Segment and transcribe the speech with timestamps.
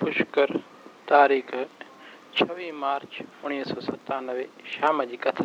[0.00, 0.58] पुष्कर,
[1.08, 1.50] तारीख,
[2.36, 5.44] छवी मार्च उन्नीस सौ सत्तानवे श्याम जी कथा।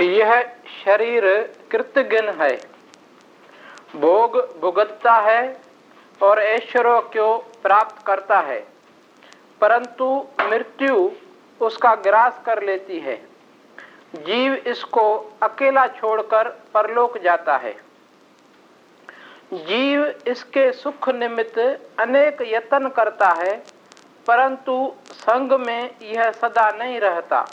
[0.00, 0.42] यह
[0.84, 2.56] शरीर कृतघ्न है।
[3.96, 5.60] भोग भुगतता है
[6.22, 8.66] और ऐश्वर्य को प्राप्त करता है।
[9.60, 11.10] परंतु मृत्यु
[11.60, 13.16] उसका ग्रास कर लेती है।
[14.14, 17.72] जीव इसको अकेला छोड़कर परलोक जाता है।
[19.52, 21.58] जीव इसके सुख निमित्त
[21.98, 23.81] अनेक यत्न करता है
[24.26, 27.44] परंतु संग में यह सदा नहीं रहता।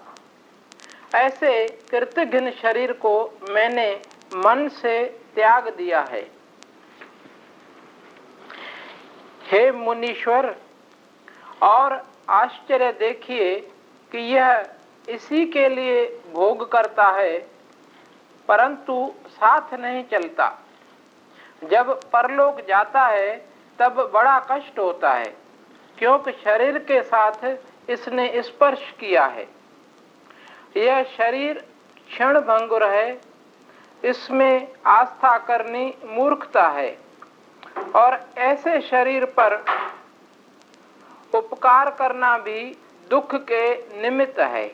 [1.16, 3.14] ऐसे कृतघ्न शरीर को
[3.50, 4.02] मैंने
[4.36, 6.22] मन से त्याग दिया है।
[9.44, 10.56] हे मुनीश्वर,
[11.64, 13.60] और आश्चर्य देखिए
[14.12, 14.66] कि यह
[15.10, 17.40] इसी के लिए भोग करता है,
[18.48, 20.50] परंतु साथ नहीं चलता।
[21.64, 23.38] जब परलोक जाता है,
[23.80, 25.49] तब बड़ा कष्ट होता है।
[26.00, 27.56] क्योंकि शरीर के साथ
[27.90, 29.48] इसने स्पर्श किया है।
[30.78, 31.60] यह शरीर
[32.10, 33.22] क्षण भंगुर है।
[34.04, 36.98] इसमें आस्था करनी मूर्खता है।
[37.96, 39.56] और ऐसे शरीर पर
[41.34, 42.78] उपकार करना भी
[43.10, 43.62] दुख के
[44.02, 44.68] निमित्त है।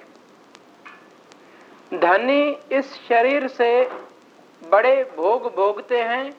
[1.93, 3.89] धनी इस शरीर से
[4.61, 6.31] बड़े भोग भोगते हैं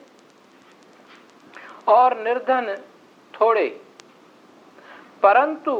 [1.87, 2.75] और निर्धन
[3.33, 3.67] थोड़े।
[5.23, 5.73] परंतु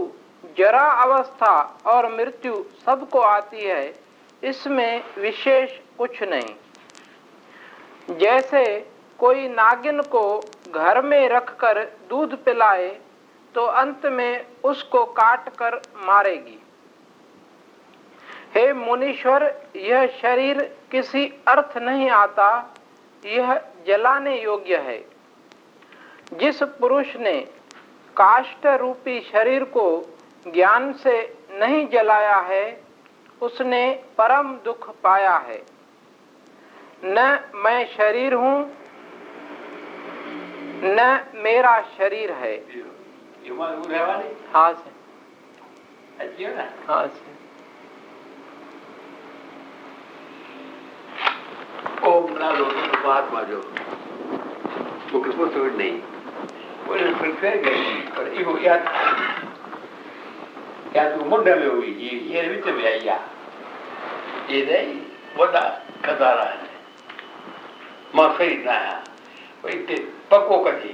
[0.58, 3.94] जरा अवस्था और मृत्यु सबको आती है,
[4.44, 8.64] इसमें विशेष कुछ नहीं। जैसे
[9.20, 12.88] कोई नागिन को घर में रखकर दूध पिलाए
[13.56, 16.60] तो अंत में उसको काट कर मारेगी।
[18.56, 19.44] हे मुनीश्वर,
[19.76, 22.76] यह शरीर किसी अर्थ नहीं आता,
[23.24, 23.56] यह
[23.88, 24.98] जलाने योग्य है।
[26.34, 27.36] जिस पुरुष ने
[28.18, 29.86] काष्ट रूपी शरीर को
[30.46, 31.16] ज्ञान से
[31.52, 32.66] नहीं जलाया है,
[33.42, 33.82] उसने
[34.18, 35.62] परम दुख पाया है।
[37.06, 38.58] न मैं शरीर हूँ,
[40.84, 42.56] न मेरा शरीर है।
[44.54, 44.96] हाँ से
[46.88, 47.36] हाँ से
[52.10, 52.74] ओम ना लोग
[55.14, 56.02] मुख्य पुस्तक नहीं?
[57.36, 58.84] prepare me for ego yat
[60.94, 63.18] ya tu munda me wi ye ye wit me ya ya
[64.50, 65.02] ye dai
[65.36, 65.64] boda
[66.02, 66.48] kadara
[68.14, 68.78] ma fei na
[69.64, 70.00] wi te
[70.30, 70.94] pakko ka ji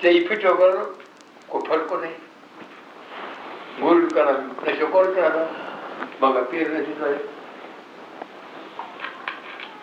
[0.00, 0.70] te i pito ko
[1.50, 2.14] ko phal ko nei
[3.78, 5.44] mul kara ne shokor kara
[6.20, 7.18] ba ba pir ne ji sai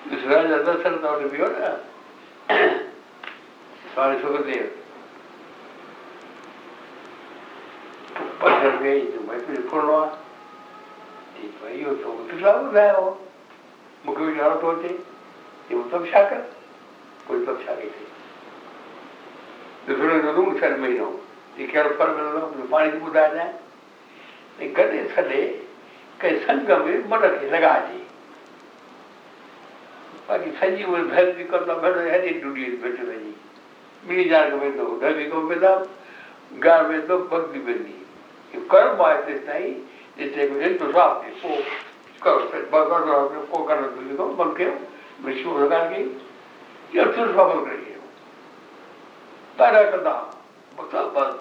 [0.10, 1.89] Israel da
[3.96, 4.66] सारे सुखदेव
[8.42, 10.02] पत्थर गई तो मैं फिर फुलवा
[11.62, 13.10] भाई यो तो कितना उठाया हो
[14.06, 16.42] मुख्य विचार तो होते, ये तब शाकर,
[17.28, 18.06] कोई तब शाके थे।
[19.88, 21.12] फिर तो तुम सर महीना हो
[21.60, 23.52] ये क्या फल मिल रहा हूँ पानी की बुदा जाए
[24.78, 25.42] गले सले
[26.20, 28.00] कई संग में मन के लगा दी।
[30.30, 33.34] बाकी सजी हुए भैर भी करना भैर है नहीं दुनिया बैठे रही
[34.72, 35.74] तो ढगी को बेदा
[36.56, 37.96] गार में तो भक्ति बनी।
[38.54, 39.74] ये कर्म आए थे नहीं?
[40.18, 41.56] जैसे मुझे तो साफ़ थे वो
[42.24, 44.66] करो, फिर बगर करो को करना तो लिखो बन के
[45.26, 46.02] विश्व लगा के,
[46.94, 47.98] ये अर्थुर सफल करिए।
[49.58, 50.16] तारा कदा
[50.78, 51.34] बता बस।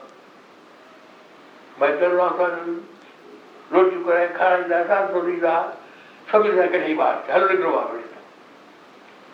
[1.81, 2.47] मैं कर रहा
[3.73, 5.61] रोटी को खाना जाता तो नहीं रहा।
[6.29, 7.95] सभी तरह के नहीं बात हर बात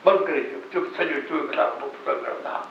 [0.05, 0.41] बंद करे
[0.73, 2.71] चुप सजो, चुप करा मुक्त करता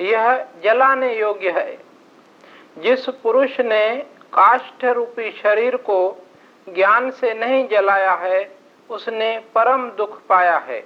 [0.00, 1.78] यह जलाने योग्य है।
[2.78, 3.96] जिस पुरुष ने
[4.32, 5.98] काष्ठ रूपी शरीर को
[6.68, 8.56] ज्ञान से नहीं जलाया है,
[8.90, 10.80] उसने परम दुख पाया है।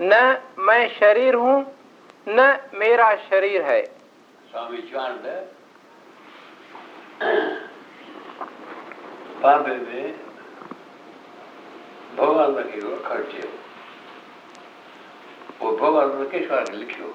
[0.00, 1.64] न मैं शरीर हूँ,
[2.28, 3.82] न मेरा शरीर है।
[4.46, 4.78] स्वामी
[9.76, 10.18] में
[12.16, 13.48] भगवान लखियो खर्चे
[15.60, 17.14] वो भगवान केशवार लिखियो।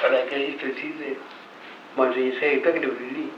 [0.00, 1.16] para que ahí se dice,
[1.96, 3.32] mancha y se está que te pedí.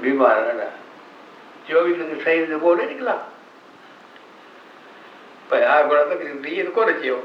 [0.00, 0.68] Mi madre,
[1.68, 3.20] yo vi lo que se hizo de pobre, y claro.
[5.48, 7.22] Pues ahora por acá que te pedí, no corre, yo.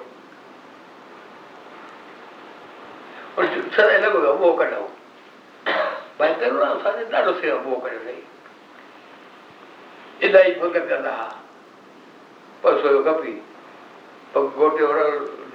[3.36, 4.38] Por eso, ¿sabes lo que veo?
[4.38, 4.88] Boca, no.
[6.20, 7.06] Va a estar una cosa de
[14.76, 15.35] que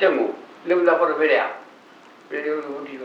[0.00, 0.26] चङो
[0.68, 1.44] लिमदा पर विड़िया
[2.32, 2.98] वठी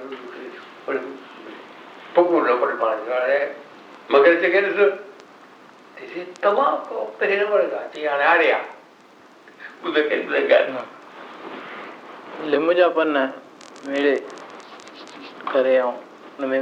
[2.16, 3.40] पकड़ो न पड़े पाण हाणे
[4.12, 4.62] मगर चङे
[6.00, 8.78] ॾिस तमामु पहिरें नंबर खां चई हाणे हारे आहे
[9.86, 10.74] ॿुध कई ॿुध ॻाल्हि
[12.52, 13.16] लिम जा पन
[13.88, 14.16] मेड़े
[15.54, 16.62] करे ऐं हुन में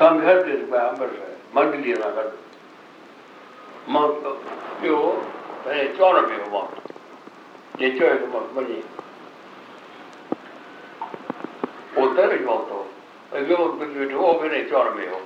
[0.00, 2.28] स्वामी हर देश में अमृतसर मंडली सां गॾु
[3.94, 4.06] मां
[4.82, 4.96] ॿियो
[5.66, 6.64] भले चौरानवे हो मां
[7.80, 8.78] जे चयो त मां वञे
[12.02, 12.80] उतर वियो तो
[13.38, 15.20] ॿियो कुझु वेठो उहो बि चौरानवे हो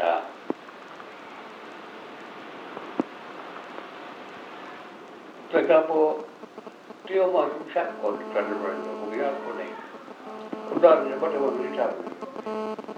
[0.00, 0.12] हा
[5.52, 6.06] तंहिंखां पोइ
[7.08, 9.68] टियों मां छा कोन कढणु पवंदो मूंखे यादि कोन्हे
[10.76, 11.88] उदाहरण ॿ टे वक़्तु ॾिठा
[12.46, 12.97] हा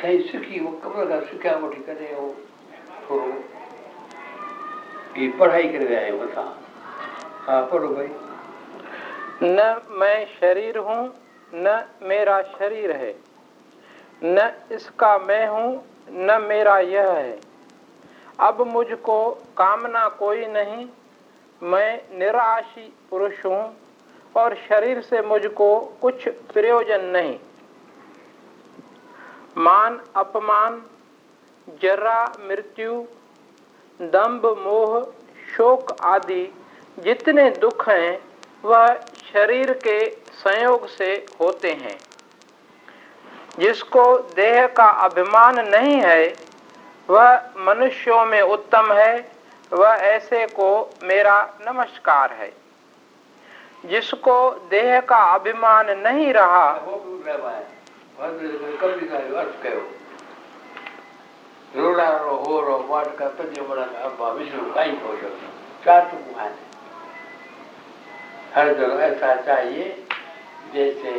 [0.00, 2.34] साईं सिखी उहो कमर खां सिखिया वठी करे उहो
[3.10, 3.32] थोरो
[5.16, 6.44] हीअ पढ़ाई करे विया आहियूं असां
[7.46, 8.08] हा, पढ़ो भाई।
[9.42, 11.14] न मैं शरीर हूँ,
[11.54, 13.14] न मेरा शरीर है।
[14.24, 17.38] न इसका मैं हूँ, न मेरा यह है।
[18.40, 20.86] अब मुझको कामना कोई नहीं,
[21.62, 23.76] मैं निराशी पुरुष हूँ,
[24.36, 25.68] और शरीर से मुझको
[26.00, 27.38] कुछ प्रयोजन नहीं।
[29.58, 30.82] मान अपमान
[31.82, 33.04] जरा मृत्यु,
[34.00, 35.12] दंभ, मोह,
[35.56, 36.54] शोक आदि
[36.98, 38.18] जितने दुख हैं,
[38.64, 38.94] वह
[39.32, 41.98] शरीर के संयोग से होते हैं।
[43.58, 46.36] जिसको देह का अभिमान नहीं है,
[47.10, 49.32] वह मनुष्यों में उत्तम है,
[49.72, 52.52] वह ऐसे को मेरा नमस्कार है।
[53.84, 56.72] जिसको देह का अभिमान नहीं रहा
[58.18, 59.80] अर्थ कयो
[61.74, 65.28] रोड़ारो होरो वाटका पंज वड़ा अब्बा विष्णु काई खोजो
[65.84, 66.64] चार टुकु आने
[68.54, 69.90] हर जगह ऐसा चाहिए
[70.74, 71.12] जैसे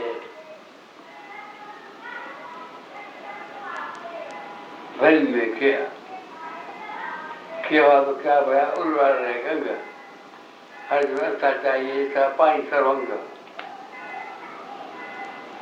[5.00, 5.80] भल में किया
[7.70, 9.80] किया तो क्या भया उलवा रहे गंगा
[10.90, 13.18] हर जगह ऐसा चाहिए ऐसा पानी सर्वंग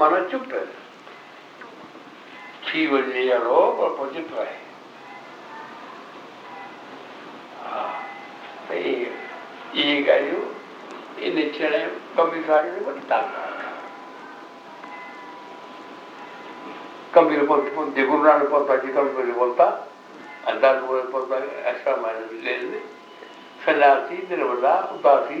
[0.00, 0.64] माना चुप है
[2.66, 4.54] थी वञे या रो पर पोइ चुप आहे
[7.64, 7.82] हा
[8.74, 10.42] इहे ॻाल्हियूं
[11.26, 11.74] इन थियण
[12.16, 13.46] कबीर साहिब में वॾी ताक़त
[17.14, 19.64] कबीर पंथ गुरु नानक पंथ अची कबीर बोलता
[20.52, 20.82] अंदाज
[21.12, 21.36] बोलता
[21.70, 22.80] ऐसा मैंने ले
[23.66, 25.40] सन्यासी निर्मला उदासी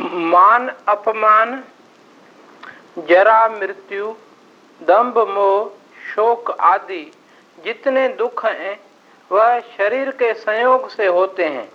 [0.00, 1.64] मान अपमान,
[2.98, 4.14] जरा मृत्यु,
[4.82, 5.70] दंभ मोह,
[6.14, 7.12] शोक आदि
[7.64, 8.80] जितने दुख हैं,
[9.32, 11.72] वह शरीर के संयोग से होते हैं।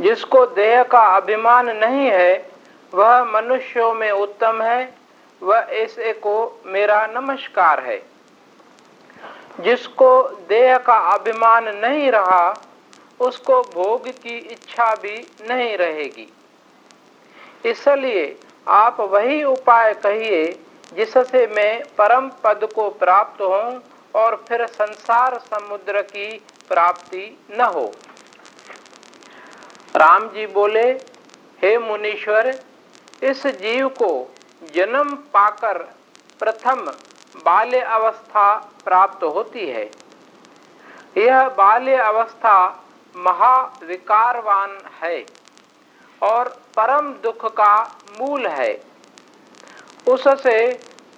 [0.00, 2.50] जिसको देह का अभिमान नहीं है,
[2.94, 4.94] वह मनुष्यों में उत्तम है,
[5.42, 8.02] वह ऐसे को मेरा नमस्कार है।
[9.60, 12.54] जिसको देह का अभिमान नहीं रहा,
[13.20, 16.32] उसको भोग की इच्छा भी नहीं रहेगी।
[17.66, 18.24] इसलिए
[18.68, 20.44] आप वही उपाय कहिए
[20.94, 23.82] जिससे मैं परम पद को प्राप्त हूँ
[24.14, 26.26] और फिर संसार समुद्र की
[26.68, 27.84] प्राप्ति न हो।
[29.96, 30.90] राम जी बोले,
[31.62, 32.48] हे मुनीश्वर,
[33.22, 34.10] इस जीव को
[34.74, 35.78] जन्म पाकर
[36.40, 36.80] प्रथम
[37.36, 38.54] बाल्य अवस्था
[38.84, 39.84] प्राप्त होती है।
[41.18, 42.56] यह बाल्य अवस्था
[43.16, 45.18] महाविकारवान है।
[46.22, 47.74] और परम दुख का
[48.20, 48.72] मूल है।
[50.08, 50.58] उससे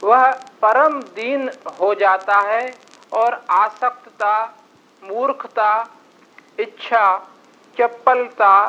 [0.04, 0.30] वह
[0.62, 2.74] परम दीन हो जाता है
[3.12, 4.44] और आसक्तता,
[5.02, 5.70] मूर्खता,
[6.58, 7.06] इच्छा,
[7.76, 8.68] चप्पलता,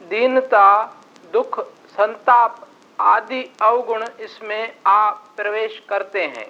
[0.00, 0.66] दीनता,
[1.32, 1.60] दुख,
[1.90, 2.66] संताप
[2.98, 6.46] आदि अवगुण इसमें आ प्रवेश करते हैं।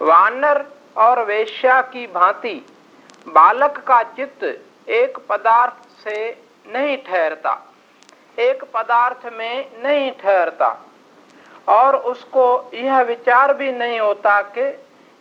[0.00, 0.64] वानर
[0.96, 2.54] और वेश्या की भांति
[3.26, 4.44] बालक का चित्त
[4.88, 6.16] एक पदार्थ से
[6.66, 7.54] नहीं ठहरता।
[8.38, 10.68] एक पदार्थ में नहीं ठहरता।
[11.68, 14.68] और उसको यह विचार भी नहीं होता कि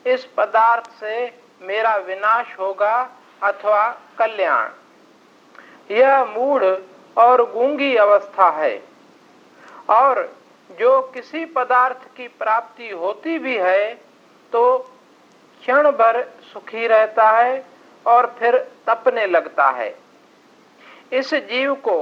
[0.05, 1.15] इस पदार्थ से
[1.61, 2.95] मेरा विनाश होगा
[3.41, 4.69] अथवा कल्याण।
[5.89, 6.63] यह मूढ़
[7.17, 8.75] और गूँगी अवस्था है।
[9.89, 10.21] और
[10.69, 13.93] जो किसी पदार्थ की प्राप्ति होती भी है
[14.53, 14.77] तो
[15.61, 16.21] क्षण भर
[16.53, 17.63] सुखी रहता है
[18.05, 18.57] और फिर
[18.87, 19.95] तपने लगता है।
[21.11, 21.95] इस जीव को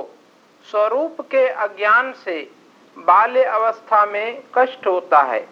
[0.69, 2.51] स्वरूप के अज्ञान से
[2.97, 5.47] बाल्य अवस्था में कष्ट होता है।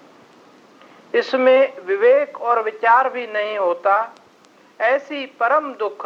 [1.15, 4.15] इसमें विवेक और विचार भी नहीं होता।
[4.79, 6.05] ऐसी परम दुख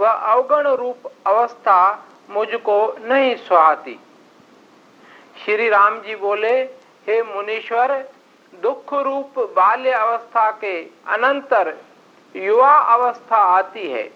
[0.00, 4.00] व अवगण रूप अवस्था मुझको नहीं सुहाती।
[5.44, 6.62] श्री राम जी बोले,
[7.06, 8.08] हे मुनीश्वर,
[8.54, 11.76] दुख रूप बाल्य अवस्था के अनंतर
[12.36, 14.10] युवा अवस्था आती है।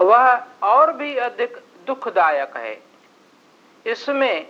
[0.00, 1.56] वह और भी अधिक
[1.90, 2.78] दुखदायक है।
[3.86, 4.46] इसमें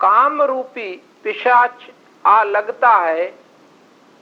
[0.00, 0.90] काम रूपी
[1.24, 1.90] पिशाच
[2.24, 3.26] आ लगता है,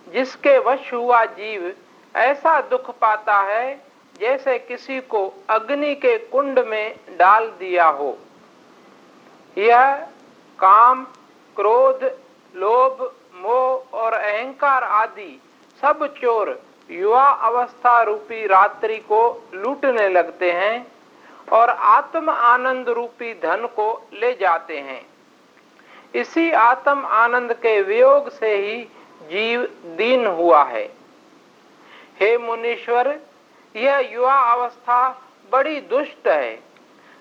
[0.09, 1.73] जिसके वश हुआ जीव
[2.15, 3.75] ऐसा दुख पाता है,
[4.21, 8.19] जैसे किसी को अग्नि के कुंड में डाल दिया हो।
[9.59, 9.95] यह
[10.59, 11.05] काम,
[11.57, 12.05] क्रोध,
[12.55, 13.03] लोभ,
[13.35, 15.41] मोह और अहंकार आदि
[15.83, 16.59] सब चोर
[16.91, 19.21] युवा अवस्था रूपी रात्रि को
[19.55, 20.87] लूटने लगते हैं।
[21.53, 25.07] और आत्म आनंद रूपी धन को ले जाते हैं।
[26.15, 28.83] इसी आत्म आनंद के वियोग से ही
[29.23, 29.63] जीव
[29.97, 30.85] दीन हुआ है।
[32.21, 33.19] हे मुनीश्वर,
[33.77, 36.61] यह युवा अवस्था बड़ी दुष्ट है।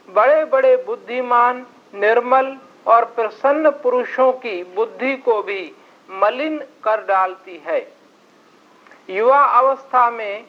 [0.09, 5.71] बड़े बड़े बुद्धिमान, निर्मल और प्रसन्न पुरुषों की बुद्धि को भी
[6.09, 7.79] मलिन कर डालती है।
[9.09, 10.43] युवा अवस्था में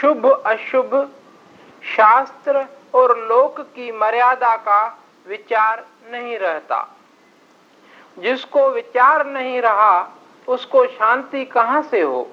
[0.00, 1.10] शुभ अशुभ
[1.84, 6.96] शास्त्र और लोक की मर्यादा का विचार नहीं रहता।
[8.18, 10.08] जिसको विचार नहीं रहा,
[10.48, 12.30] उसको शांति कहाँ से हो?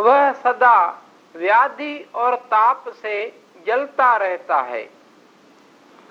[0.00, 1.02] वह सदा
[1.36, 4.90] व्याधि और ताप से जलता रहता है।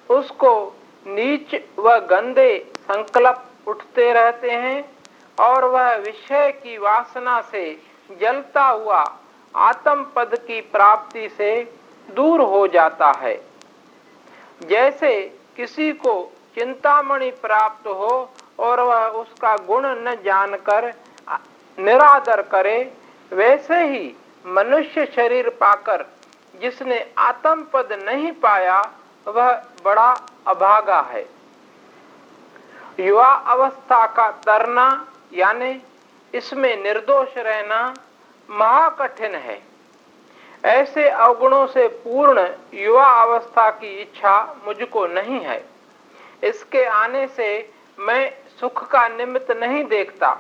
[0.10, 0.76] उसको
[1.08, 4.96] नीच व गंदे संकल्प उठते रहते हैं
[5.40, 7.82] और वह विषय की वासना से
[8.22, 9.18] जलता हुआ
[9.56, 11.74] आत्म पद की प्राप्ति से
[12.12, 13.49] दूर हो जाता है।
[14.62, 15.12] जैसे
[15.56, 16.14] किसी को
[16.56, 20.94] चिंतामणि प्राप्त हो और वह उसका गुण न जानकर
[21.78, 22.92] निरादर करे,
[23.32, 26.06] वैसे ही मनुष्य शरीर पाकर
[26.56, 28.82] जिसने आत्म पद नहीं पाया,
[29.28, 29.52] वह
[29.84, 30.10] बड़ा
[30.48, 31.26] अभागा है।
[33.00, 35.82] युवा अवस्था का तरना, यानी
[36.34, 37.94] इसमें निर्दोष रहना
[38.50, 39.62] महाकठिन है।
[40.64, 45.64] ऐसे अवगुणों से पूर्ण युवा अवस्था की इच्छा मुझको नहीं है।
[46.44, 47.48] इसके आने से
[47.98, 50.36] मैं सुख का निमित्त नहीं देखता।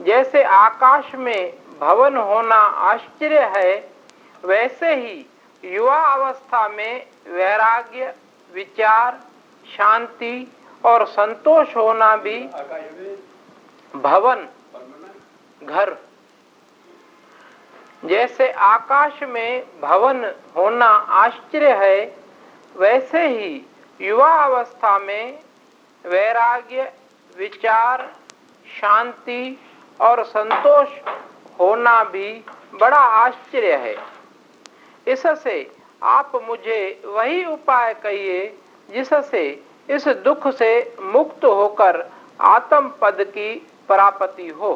[0.00, 2.56] जैसे आकाश में भवन होना
[2.90, 3.74] आश्चर्य है
[4.44, 5.24] वैसे ही
[5.64, 8.14] युवा अवस्था में वैराग्य
[8.54, 9.20] विचार
[9.66, 10.52] शांति
[10.84, 12.38] और संतोष होना भी
[13.94, 14.46] भवन
[15.62, 15.96] घर
[18.04, 20.24] जैसे आकाश में भवन
[20.56, 20.86] होना
[21.16, 22.04] आश्चर्य है,
[22.74, 23.66] वैसे ही
[24.00, 25.38] युवा अवस्था में
[26.04, 26.92] वैराग्य,
[27.36, 28.10] विचार,
[28.66, 29.58] शांति
[30.00, 30.88] और संतोष
[31.60, 32.32] होना भी
[32.74, 33.96] बड़ा आश्चर्य है।
[35.06, 35.70] इससे
[36.02, 38.46] आप मुझे वही उपाय कहिए
[38.88, 39.44] जिससे
[39.88, 42.04] इस दुख से मुक्त होकर
[42.40, 43.54] आत्म पद की
[43.88, 44.74] प्राप्ति हो।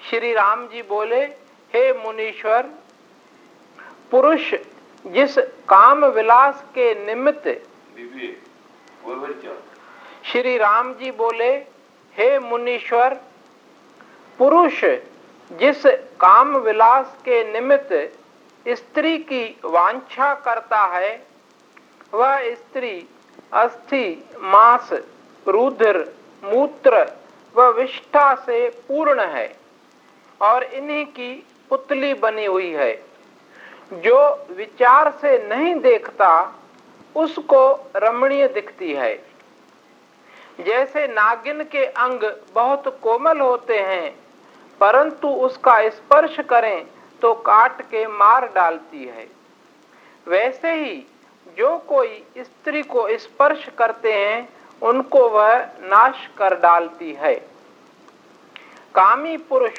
[0.00, 1.26] श्री राम जी बोले
[1.74, 2.66] हे मुनीश्वर
[4.10, 4.52] पुरुष
[5.04, 7.48] जिस काम विलास के निमित्त
[10.30, 11.50] श्री राम जी बोले
[12.16, 13.14] हे मुनीश्वर
[14.38, 14.84] पुरुष
[15.50, 15.86] जिस
[16.20, 17.92] काम विलास के निमित्त
[18.66, 21.12] स्त्री की वांछा करता है
[22.12, 22.96] वह स्त्री
[23.54, 24.04] अस्थि
[24.44, 24.92] मांस
[25.46, 26.04] रुद्र
[26.42, 27.04] मूत्र
[27.54, 29.48] व विष्ठा से पूर्ण है
[30.40, 31.32] और इन्हीं की
[31.70, 32.92] पुतली बनी हुई है।
[33.94, 34.18] जो
[34.50, 36.30] विचार से नहीं देखता,
[37.14, 39.14] उसको रमणीय दिखती है।
[40.60, 44.14] जैसे नागिन के अंग बहुत कोमल होते हैं,
[44.80, 46.86] परंतु उसका स्पर्श करें
[47.22, 49.26] तो काट के मार डालती है।
[50.26, 50.96] वैसे ही
[51.56, 54.48] जो कोई स्त्री को स्पर्श करते हैं,
[54.82, 57.34] उनको वह नाश कर डालती है।
[58.94, 59.78] कामी पुरुष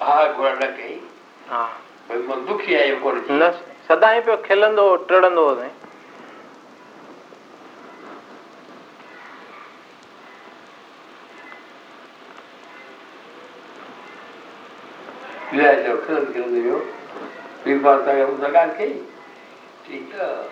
[0.00, 0.14] हा
[1.48, 1.68] हाँ
[2.46, 3.50] दुखी आयो न
[3.88, 5.46] सदाई पियो खिलंदो टिड़ंदो
[15.52, 16.78] विलाय जो खिलंद खिलंद वियो
[17.66, 18.92] ॿी बार तव्हांखे ॻाल्हि कई
[19.86, 20.46] ठीकु आहे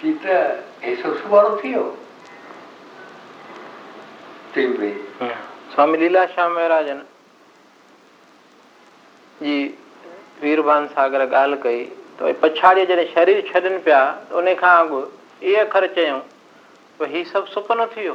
[0.00, 1.84] ठीकु आहे एसो सुवारो थी वियो
[4.54, 4.92] ठीक भई
[5.73, 7.01] स्वामी लीलाश्याम महाराजन
[9.41, 9.55] जी
[10.41, 11.83] वीरभान सागर ॻाल्हि कई
[12.19, 15.01] त भई पछाड़ीअ जॾहिं शरीर छॾनि पिया त उन खां अॻु
[15.41, 16.19] इहे अखर चयूं
[16.99, 18.13] त हीउ सभु सुपनो थी वियो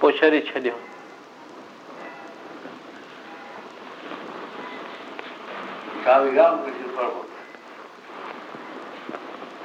[0.00, 0.74] पोइ शरीर छॾियो
[6.04, 7.24] स्वामी रामकृष्ण प्रभु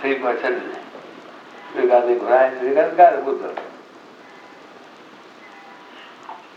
[0.01, 0.59] થઈ પાછળ
[1.77, 3.49] વિકાસને ઘોડાય વિકાસ ગારે પુત્ર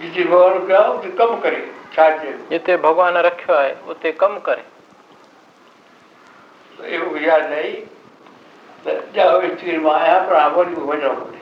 [0.00, 1.60] जिते भगवान क्या उते कम करे
[1.94, 4.64] छा चइजे जिते भगवान रखियो आहे उते कम करे
[6.96, 7.72] एवो वीचार ॾेई
[8.86, 11.40] जाओ ॼाओ स्थिर माँ आहियाँ पर और भी वञिणो दी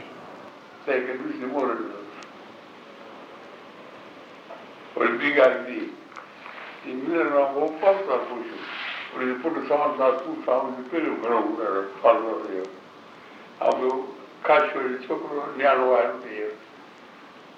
[5.21, 5.81] कि ॻाल्हि
[6.85, 7.29] थी मिलण
[7.83, 11.41] पास पोइ पूछो और ये पुटु सामान ना तू सामान कहिड़ो घणो
[12.03, 12.65] फालो रहियो
[13.63, 13.91] ऐं ॿियो
[14.47, 16.49] ख़ासि छोकिरो न्याणो है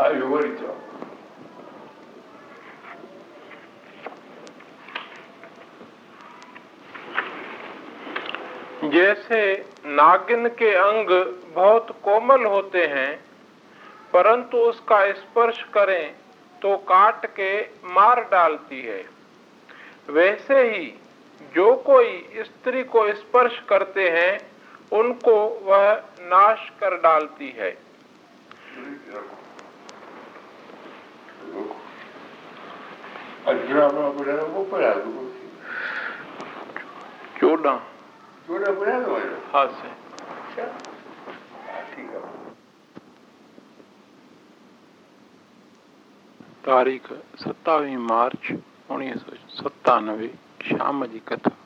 [0.00, 0.50] आयो वरी
[8.90, 9.40] जैसे
[9.86, 11.10] नागिन के अंग
[11.54, 13.12] बहुत कोमल होते हैं
[14.12, 16.10] परंतु उसका स्पर्श करें
[16.62, 17.52] तो काट के
[17.90, 19.02] मार डालती है।
[20.10, 20.86] वैसे ही
[21.54, 24.32] जो कोई स्त्री को स्पर्श करते हैं
[24.92, 25.92] उनको वह
[26.32, 27.70] नाश कर डालती है।
[33.80, 34.92] अठारह पढ़ा वो पढ़ा
[37.40, 37.76] चौदह
[38.48, 39.16] चौदह पढ़ा दो
[39.52, 40.64] हाँ से अच्छा
[41.94, 42.20] ठीक है
[46.66, 48.52] तारीख़ सतावीह मार्च
[48.90, 50.28] उणिवीह सौ सतानवे
[50.64, 51.56] शाम जी कथा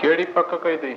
[0.00, 0.96] कहिड़ी पक कई अथई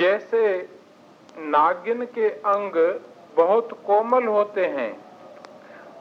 [0.00, 0.42] जैसे
[1.38, 2.76] नागिन के अंग
[3.36, 4.92] बहुत कोमल होते हैं,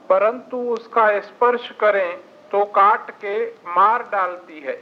[0.09, 2.17] परंतु उसका स्पर्श करें
[2.51, 3.35] तो काट के
[3.67, 4.81] मार डालती है।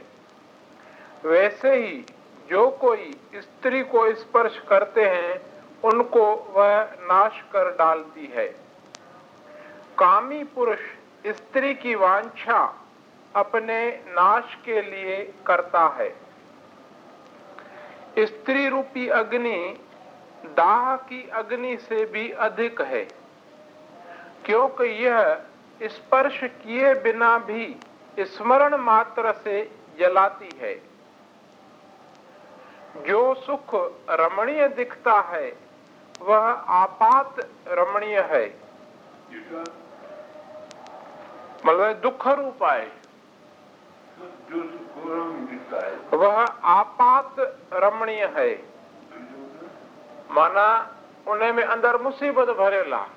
[1.24, 2.04] वैसे ही
[2.50, 5.40] जो कोई स्त्री को स्पर्श करते हैं,
[5.84, 8.46] उनको वह नाश कर डालती है।
[9.98, 10.78] कामी पुरुष
[11.28, 12.62] स्त्री की वांछा
[13.34, 16.08] अपने नाश के लिए करता है।
[18.18, 19.58] स्त्री रूपी अग्नि
[20.44, 23.04] दाह की अग्नि से भी अधिक है
[24.46, 25.40] क्योंकि यह
[25.82, 27.76] स्पर्श किए बिना भी
[28.18, 29.62] स्मरण मात्र से
[29.98, 30.74] जलाती है।
[33.06, 33.74] जो सुख
[34.10, 35.48] रमणीय दिखता है
[36.20, 38.46] वह आपात रमणीय है।
[41.64, 43.07] मतलब दुख रूप है
[46.12, 46.36] वह
[46.70, 47.34] आपात
[47.74, 48.50] रमणीय है।
[50.30, 50.68] माना
[51.26, 53.16] उन में अंदर मुसीबत भरियल आहे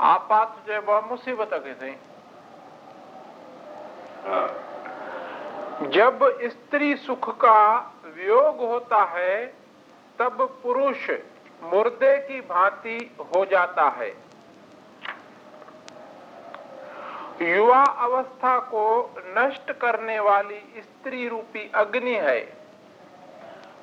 [0.00, 1.50] आपात चइबो आहे मुसीबत
[5.92, 9.46] जब स्त्री सुख का वियोग होता है,
[10.18, 11.10] तब पुरुष
[11.62, 12.98] मुर्दे की भांति
[13.34, 14.10] हो जाता है।
[17.42, 22.40] युवा अवस्था को नष्ट करने वाली स्त्री रूपी अग्नि है,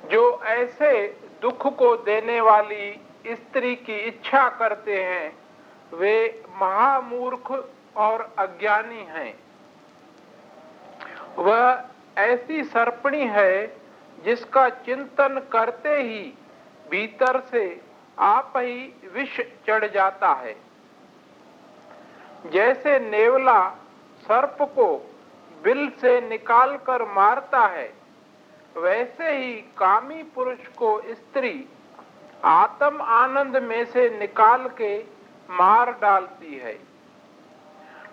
[0.06, 5.38] जो ऐसे दुख को देने वाली स्त्री की इच्छा करते हैं,
[5.94, 7.52] वे महामूर्ख
[7.96, 9.34] और अज्ञानी हैं।
[11.38, 11.84] वह
[12.18, 13.78] ऐसी सर्पणी है,
[14.24, 16.34] जिसका चिंतन करते ही
[16.90, 17.82] भीतर से
[18.20, 20.65] आप ही विष चढ़ जाता है।
[22.46, 23.70] जैसे नेवला
[24.22, 25.14] सर्प को
[25.64, 27.94] बिल से निकालकर मारता है,
[28.78, 31.66] वैसे ही कामी पुरुष को स्त्री
[32.44, 35.04] आत्म आनंद में से निकाल के
[35.50, 36.80] मार डालती है।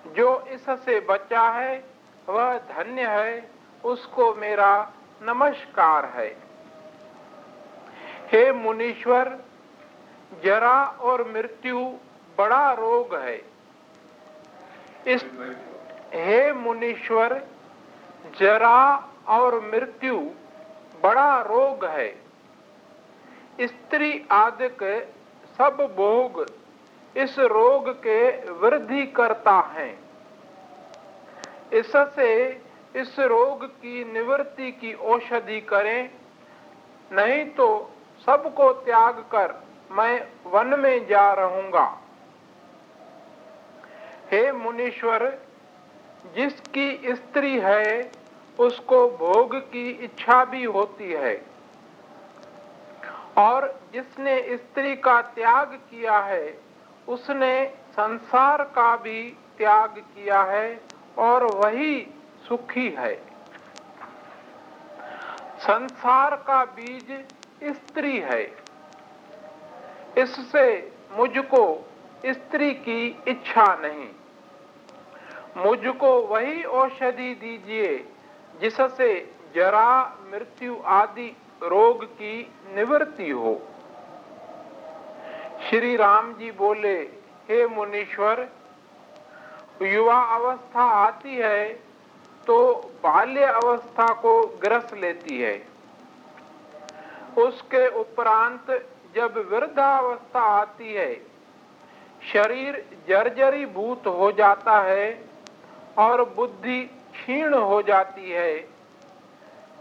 [0.06, 1.84] जो इससे बचा है,
[2.28, 3.50] वह धन्य है,
[3.84, 4.92] उसको मेरा
[5.22, 6.36] नमस्कार है।
[8.32, 9.38] हे मुनीश्वर,
[10.44, 11.78] जरा और मृत्यु
[12.38, 13.51] बड़ा रोग है।
[15.06, 15.24] इस
[16.14, 17.34] हे मुनीश्वर,
[18.40, 20.18] जरा और मृत्यु
[21.02, 22.08] बड़ा रोग है।
[23.60, 24.82] स्त्री आदिक
[25.58, 26.44] सब भोग
[27.16, 29.88] इस रोग के वृद्धि करता है।
[31.72, 32.32] इससे
[32.94, 36.10] इस रोग की निवृत्ति की औषधि करें,
[37.10, 37.68] नहीं तो
[38.26, 39.54] सबको त्याग कर
[39.90, 40.14] मैं
[40.46, 41.86] वन में जा रहूँगा।
[44.32, 45.38] हे मुनीश्वर,
[46.34, 48.12] जिसकी स्त्री है,
[48.58, 51.34] उसको भोग की इच्छा भी होती है।
[53.36, 56.60] और जिसने स्त्री का त्याग किया है,
[57.08, 60.80] उसने संसार का भी त्याग किया है
[61.18, 62.06] और वही
[62.48, 63.14] सुखी है।
[65.58, 67.24] संसार का बीज
[67.62, 68.42] स्त्री है।
[70.18, 71.90] इससे मुझको
[72.26, 74.08] स्त्री की इच्छा नहीं।
[75.56, 77.96] मुझको वही औषधि दीजिए,
[78.60, 79.14] जिससे
[79.54, 79.90] जरा
[80.30, 81.28] मृत्यु आदि
[81.62, 82.36] रोग की
[82.74, 83.60] निवृत्ति हो।
[85.62, 86.94] श्री राम जी बोले,
[87.48, 88.48] हे मुनीश्वर,
[89.82, 91.72] युवा अवस्था आती है
[92.46, 92.56] तो
[93.02, 95.54] बाल्य अवस्था को ग्रस लेती है।
[97.38, 98.70] उसके उपरांत
[99.14, 101.14] जब वृद्धावस्था आती है,
[102.22, 105.10] शरीर जर्जरी भूत हो जाता है
[105.98, 106.82] और बुद्धि
[107.12, 108.68] क्षीण हो जाती है,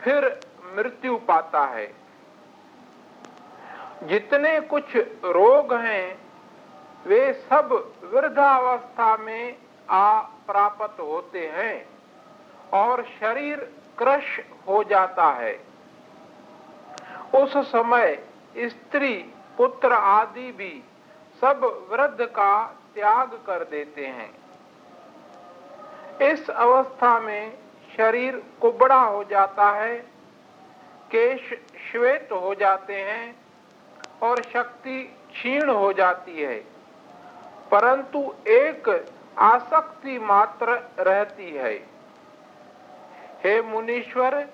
[0.02, 0.40] फिर
[0.76, 1.94] मृत्यु पाता है।
[4.04, 6.18] जितने कुछ रोग हैं,
[7.08, 9.58] वे सब वृद्धावस्था में
[9.90, 11.90] आ प्राप्त होते हैं
[12.74, 15.60] और शरीर क्रश हो जाता है।
[17.36, 18.24] उस समय
[18.58, 20.84] स्त्री, पुत्र आदि भी
[21.42, 24.41] सब वृद्ध का त्याग कर देते हैं।
[26.22, 27.58] इस अवस्था में
[27.98, 29.96] शरीर कुबड़ा हो जाता है,
[31.12, 31.60] केश
[31.92, 33.36] श्वेत हो जाते हैं
[34.24, 36.56] और शक्ति क्षीण हो जाती है।
[37.72, 39.06] परंतु एक
[39.38, 41.74] आसक्ति मात्र रहती है।
[43.44, 44.48] हे मुनीश्वर,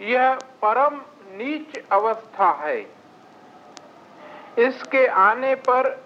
[0.00, 2.80] यह परम नीच अवस्था है।
[4.58, 6.04] इसके आने पर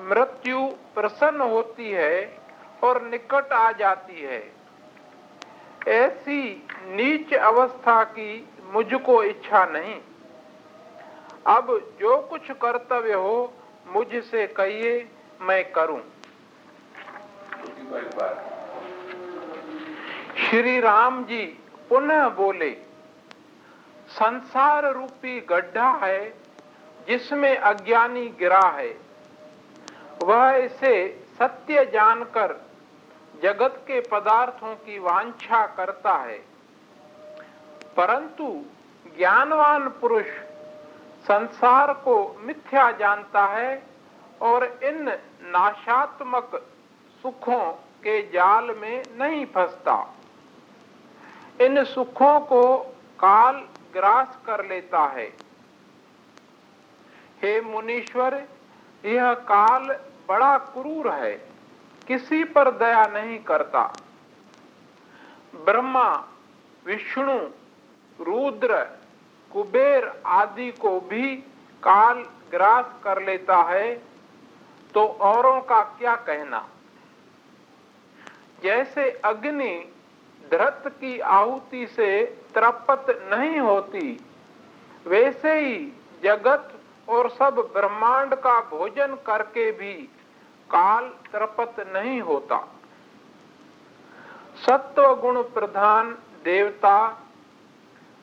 [0.00, 2.43] मृत्यु प्रसन्न होती है।
[2.84, 4.52] और निकट आ जाती है।
[5.88, 10.00] ऐसी नीच अवस्था की मुझको इच्छा नहीं।
[11.46, 13.52] अब जो कुछ कर्तव्य हो,
[13.86, 15.08] मुझसे कहिए,
[15.40, 16.00] मैं करूँ।
[20.38, 21.44] श्री राम जी
[21.88, 22.70] पुनः बोले,
[24.08, 26.34] संसार रूपी गड्ढा है,
[27.08, 28.96] जिसमें अज्ञानी गिरा है।
[30.22, 30.94] वह इसे
[31.38, 32.63] सत्य जानकर
[33.44, 36.38] जगत के पदार्थों की वांछा करता है।
[37.96, 38.62] परंतु
[39.18, 40.26] ज्ञानवान पुरुष
[41.24, 43.82] संसार को मिथ्या जानता है
[44.42, 45.08] और इन
[45.42, 46.50] नाशात्मक
[47.22, 50.14] सुखों के जाल में नहीं फंसता।
[51.60, 52.78] इन सुखों को
[53.20, 53.54] काल
[53.92, 55.32] ग्रास कर लेता है।
[57.42, 58.44] हे मुनीश्वर,
[59.04, 59.96] यह काल
[60.28, 61.53] बड़ा क्रूर है।
[62.08, 63.82] किसी पर दया नहीं करता।
[65.54, 66.08] ब्रह्मा,
[66.84, 67.38] विष्णु,
[68.18, 68.82] रुद्र,
[69.50, 71.36] कुबेर आदि को भी
[71.82, 73.94] काल ग्रास कर लेता है
[74.94, 76.66] तो औरों का क्या कहना?
[78.62, 79.74] जैसे अग्नि
[80.42, 82.24] धृत की आहुति से
[82.54, 84.20] त्रपत नहीं होती,
[85.06, 85.76] वैसे ही
[86.22, 86.72] जगत
[87.08, 89.94] और सब ब्रह्मांड का भोजन करके भी
[90.70, 92.58] काल त्रपत नहीं होता।
[94.58, 96.10] सत्व गुण प्रधान
[96.44, 96.96] देवता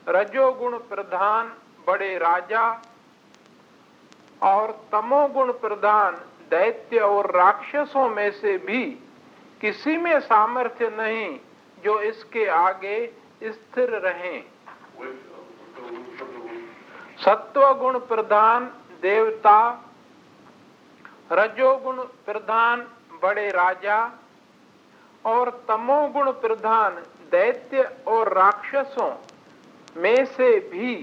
[0.06, 1.52] रजोगुण प्रधान
[1.86, 2.64] बड़े राजा,
[4.42, 6.14] और तमोगुण प्रधान
[6.50, 8.84] दैत्य और राक्षसों में से भी
[9.60, 11.28] किसी में सामर्थ्य नहीं
[11.78, 13.06] जो इसके आगे
[13.42, 14.42] स्थिर रहें।
[17.18, 18.64] सत्व गुण प्रधान
[19.02, 19.58] देवता
[21.32, 22.86] रजोगुण प्रधान
[23.22, 23.98] बड़े राजा
[25.24, 26.94] और तमोगुण प्रधान
[27.30, 29.12] दैत्य और राक्षसों
[29.96, 30.94] में से भी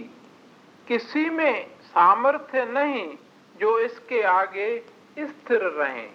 [0.87, 3.07] किसी में सामर्थ्य नहीं
[3.55, 4.77] जो इसके आगे
[5.19, 6.07] स्थिर रहे।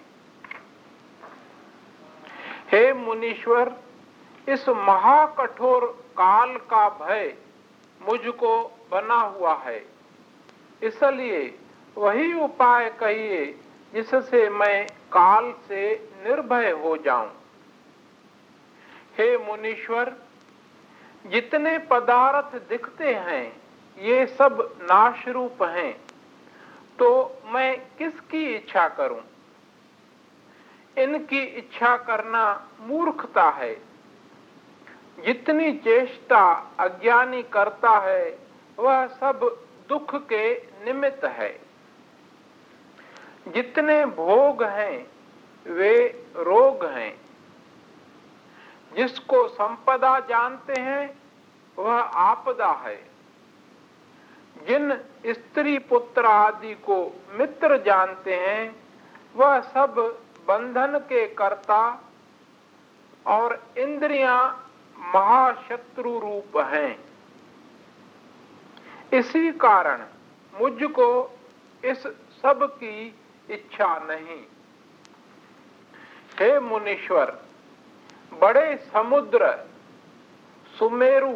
[2.71, 3.75] हे मुनीश्वर,
[4.47, 5.85] इस महाकठोर
[6.17, 7.33] काल का भय
[8.01, 8.55] मुझको
[8.91, 9.77] बना हुआ है।
[10.81, 11.43] इसलिए
[11.97, 13.45] वही उपाय कहिए
[13.95, 17.29] जिससे मैं काल से निर्भय हो जाऊँ।
[19.17, 20.13] हे मुनीश्वर,
[21.25, 23.61] जितने पदार्थ दिखते हैं,
[23.97, 25.93] ये सब नाश रूप हैं
[26.99, 29.21] तो मैं किसकी इच्छा करूँ?
[30.97, 32.43] इनकी इच्छा करना
[32.79, 33.75] मूर्खता है।
[35.19, 38.39] जितनी चेष्टा अज्ञानी करता है,
[38.79, 41.64] वह सब दुख के निमित्त है।
[43.47, 45.07] जितने भोग हैं,
[45.71, 47.21] वे रोग हैं।
[48.95, 51.17] जिसको संपदा जानते हैं,
[51.77, 53.09] वह आपदा है।
[54.67, 58.75] जिन स्त्री पुत्र आदि को मित्र जानते हैं,
[59.35, 62.01] वह सब बंधन के कर्ता
[63.25, 67.05] और इंद्रियाँ महाशत्रु रूप हैं।
[69.13, 70.05] इसी कारण
[70.61, 71.37] मुझको
[71.85, 71.97] इस
[72.41, 73.19] सब की
[73.51, 74.43] इच्छा नहीं।
[76.39, 77.31] हे मुनीश्वर,
[78.33, 79.67] बड़े समुद्र,
[80.77, 81.31] सुमेरु,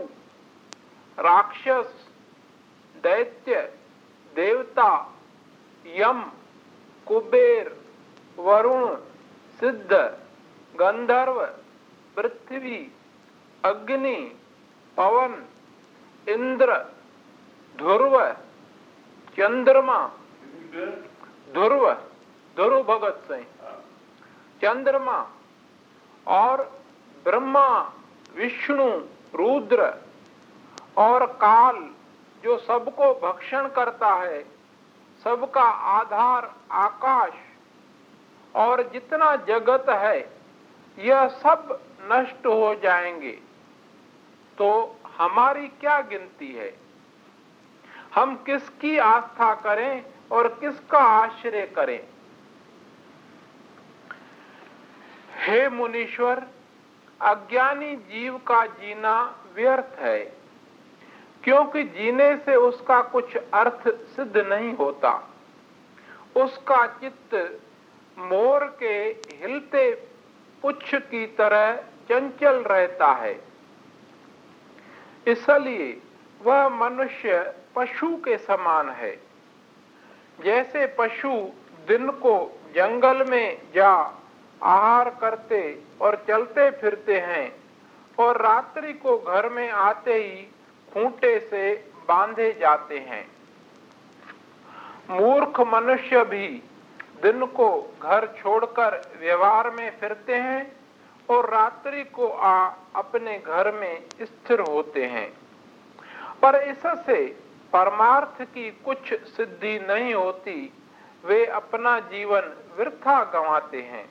[1.18, 1.94] राक्षस,
[3.04, 3.62] दैत्य,
[4.36, 5.18] देवता,
[5.86, 6.22] यम,
[7.08, 7.76] कुबेर,
[8.38, 8.96] वरुण,
[9.60, 9.94] सिद्ध,
[10.76, 11.46] गंधर्व,
[12.16, 12.92] पृथ्वी,
[13.66, 14.38] अग्नि,
[14.98, 15.46] पवन,
[16.28, 16.76] इंद्र,
[17.78, 18.32] ध्रुव,
[19.38, 20.00] चंद्रमा
[21.54, 21.92] ध्रुव
[22.56, 23.46] ध्रुव भगत सिंह।
[24.62, 25.30] चंद्रमा
[26.28, 26.82] और
[27.24, 27.94] ब्रह्मा,
[28.36, 28.90] विष्णु,
[29.36, 29.94] रुद्र
[30.98, 31.90] और काल
[32.44, 34.44] जो सबको भक्षण करता है,
[35.24, 37.34] सबका आधार आकाश
[38.56, 40.34] और जितना जगत है,
[41.00, 43.40] यह सब नष्ट हो जाएँगे।
[44.58, 46.78] तो हमारी क्या गिनती है?
[48.16, 52.00] हम किसकी आस्था करें और किसका आश्रय करें?
[55.36, 56.48] हे मुनीश्वर,
[57.22, 60.20] अज्ञानी जीव का जीना व्यर्थ है,
[61.44, 65.12] क्योंकि जीने से उसका कुछ अर्थ सिद्ध नहीं होता।
[66.36, 67.62] उसका चित्त
[68.20, 68.96] मोर के
[69.36, 69.92] हिलते
[70.62, 71.76] पुच्छ की तरह
[72.10, 73.42] चंचल रहता है।
[75.28, 76.02] इसलिए
[76.42, 79.29] वह मनुष्य पशु के समान है।
[80.44, 81.30] जैसे पशु
[81.88, 82.34] दिन को
[82.76, 83.92] जंगल में जा
[84.64, 85.62] आहार करते
[86.02, 87.52] और चलते फिरते हैं
[88.20, 90.42] और रात्रि को घर में आते ही
[90.94, 91.74] खूंटे से
[92.08, 93.26] बांधे जाते हैं।
[95.10, 96.48] मूर्ख मनुष्य भी
[97.24, 97.70] दिन को
[98.04, 100.72] घर छोड़कर व्यवहार में फिरते हैं
[101.30, 105.30] और रात्रि को आ अपने घर में स्थिर होते हैं।
[106.42, 107.26] पर इससे
[107.74, 110.74] परमार्थ की कुछ सिद्धि नहीं होती,
[111.26, 114.10] वे अपना जीवन वृथा गंवाते हैं।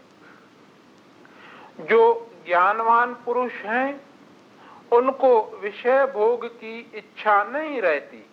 [1.81, 4.01] जो ज्ञानवान पुरुष हैं,
[4.93, 8.31] उनको विषय भोग की इच्छा नहीं रहती,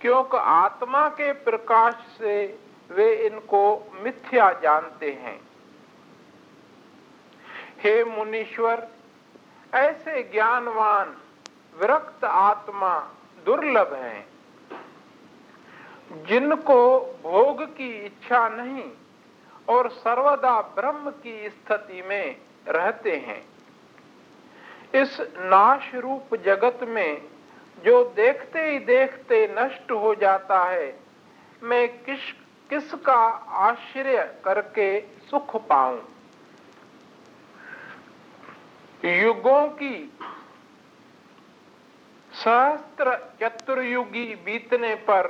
[0.00, 2.58] क्योंकि आत्मा के प्रकाश से
[2.90, 5.40] वे इनको मिथ्या जानते हैं।
[7.80, 8.88] हे मुनीश्वर,
[9.74, 11.16] ऐसे ज्ञानवान,
[11.80, 13.10] विरक्त आत्मा
[13.44, 14.26] दुर्लभ हैं।
[16.24, 18.90] जिनको भोग की इच्छा नहीं
[19.68, 22.36] और सर्वदा ब्रह्म की स्थिति में
[22.68, 23.48] रहते हैं।
[24.94, 27.22] इस नाश रूप जगत में
[27.84, 31.00] जो देखते ही देखते नष्ट हो जाता है,
[31.62, 32.32] मैं किस,
[32.70, 33.18] किसका
[33.68, 36.02] आश्रय करके सुख पाऊँ?
[39.04, 40.18] युगों की
[42.40, 45.26] सहस्त्र चतुर्युगी बीतने पर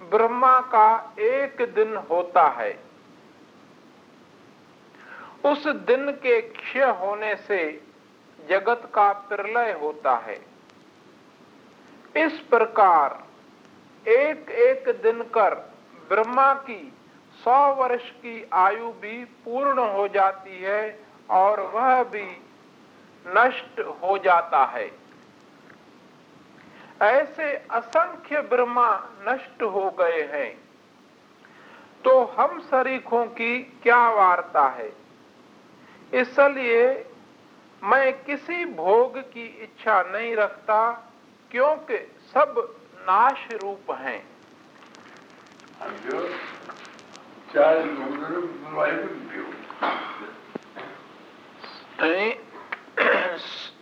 [0.00, 2.72] ब्रह्मा का एक दिन होता है।
[5.44, 7.60] उस दिन के क्षय होने से
[8.38, 10.38] जगत का प्रलय होता है।
[12.16, 13.22] इस प्रकार
[14.06, 15.54] एक एक दिन कर
[16.08, 16.92] ब्रह्मा की
[17.38, 21.00] सौ वर्ष की आयु भी पूर्ण हो जाती है
[21.30, 22.28] और वह भी
[23.26, 25.05] नष्ट हो जाता है।
[27.02, 28.90] ऐसे असंख्य ब्रह्मा
[29.20, 30.50] नष्ट हो गए हैं।
[32.04, 34.92] तो हम शरीकों की क्या वार्ता है?
[36.14, 37.04] इसलिए
[37.82, 40.78] मैं किसी भोग की इच्छा नहीं रखता
[41.50, 41.96] क्योंकि
[42.34, 44.26] सब नाश रूप हैं।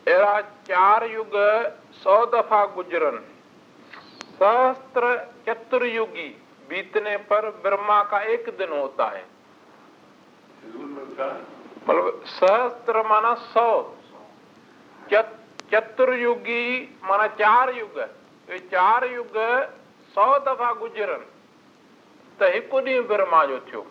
[0.07, 1.33] चार युग
[1.95, 3.19] सौ दफ़ा गुजरन।
[4.33, 5.15] सहस्त्र
[5.47, 6.29] चतुर्युगी
[6.69, 9.25] बीतने पर ब्रह्मा का एक दिन होता है।
[11.89, 13.71] मतलब सहस्त्र माना सौ।
[15.73, 16.65] चतुर्युगी
[17.05, 19.37] माना चार युग। ये चार युग
[20.17, 21.25] सौ दफ़ा गुजरन।
[22.39, 23.83] त हिकु ॾींहुं ब्रह्मा जो थियो।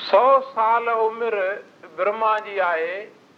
[0.00, 1.48] सौ साल उमिरि
[1.96, 2.96] ब्रह्मा जी आहे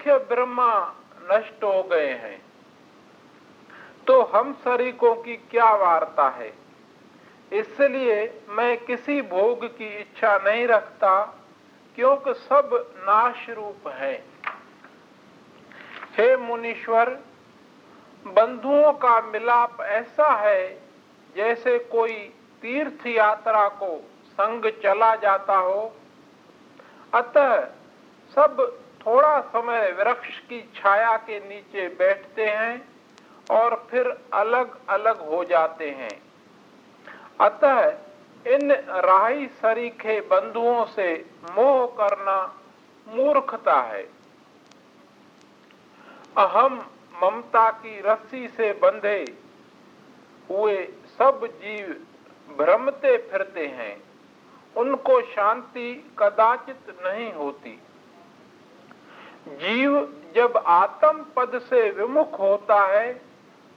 [0.00, 0.94] असंख्य ब्रह्मा
[1.30, 2.42] नष्ट हो गए हैं।
[4.06, 6.52] तो हम शरीकों की क्या वार्ता है?
[7.52, 11.24] इसलिए मैं किसी भोग की इच्छा नहीं रखता,
[11.94, 14.24] क्योंकि सब नाश रूप है।
[16.16, 17.08] हे मुनीश्वर,
[18.24, 20.82] बंधुओं का मिलाप ऐसा है,
[21.36, 22.32] जैसे कोई
[22.62, 23.96] तीर्थ यात्रा को
[24.32, 25.92] संग चला जाता हो।
[27.14, 27.66] अतः
[28.34, 32.88] सब थोड़ा समय वृक्ष की छाया के नीचे बैठते हैं
[33.50, 36.22] और फिर अलग अलग हो जाते हैं।
[37.40, 37.88] अतः
[38.46, 38.72] इन
[39.06, 42.60] राही सरीखे बंधुओं से मोह करना
[43.08, 44.02] मूर्खता है।
[46.38, 46.86] अहम
[47.22, 49.24] ममता की रस्सी से बंधे
[50.50, 50.76] हुए
[51.18, 52.06] सब जीव
[52.56, 54.02] भ्रमते फिरते हैं।
[54.76, 57.78] उनको शांति कदाचित नहीं होती।
[59.48, 63.14] जीव जब आत्म पद से विमुख होता है,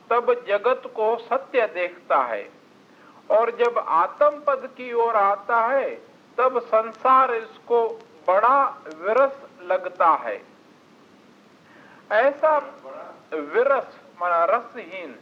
[0.10, 2.50] तब जगत को सत्य देखता है।
[3.32, 5.96] और जब आत्म पद की ओर आता है,
[6.38, 10.42] तब संसार इसको बड़ा विरस लगता है।
[12.12, 12.58] ऐसा
[13.34, 15.16] विरस माना रसहीन।